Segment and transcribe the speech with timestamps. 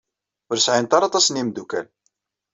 [0.49, 1.87] Ur sɛint ara aṭas n yimeddukal.